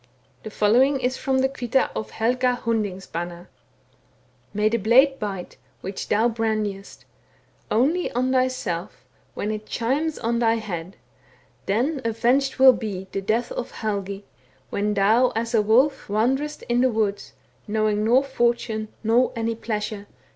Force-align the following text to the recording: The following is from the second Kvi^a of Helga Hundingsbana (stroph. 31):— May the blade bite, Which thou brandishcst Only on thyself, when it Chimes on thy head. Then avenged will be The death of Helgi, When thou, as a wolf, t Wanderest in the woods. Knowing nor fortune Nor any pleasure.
The 0.41 0.49
following 0.49 0.99
is 0.99 1.17
from 1.17 1.41
the 1.41 1.43
second 1.47 1.69
Kvi^a 1.69 1.89
of 1.95 2.09
Helga 2.09 2.59
Hundingsbana 2.65 2.89
(stroph. 3.45 3.47
31):— 3.47 3.47
May 4.55 4.67
the 4.69 4.77
blade 4.77 5.19
bite, 5.19 5.57
Which 5.81 6.07
thou 6.07 6.27
brandishcst 6.27 7.05
Only 7.69 8.11
on 8.13 8.31
thyself, 8.31 9.05
when 9.35 9.51
it 9.51 9.67
Chimes 9.67 10.17
on 10.17 10.39
thy 10.39 10.55
head. 10.55 10.97
Then 11.67 12.01
avenged 12.03 12.57
will 12.57 12.73
be 12.73 13.09
The 13.11 13.21
death 13.21 13.51
of 13.51 13.69
Helgi, 13.69 14.25
When 14.71 14.95
thou, 14.95 15.33
as 15.35 15.53
a 15.53 15.61
wolf, 15.61 16.07
t 16.07 16.13
Wanderest 16.13 16.63
in 16.63 16.81
the 16.81 16.89
woods. 16.89 17.33
Knowing 17.67 18.03
nor 18.03 18.23
fortune 18.23 18.87
Nor 19.03 19.31
any 19.35 19.53
pleasure. 19.53 20.07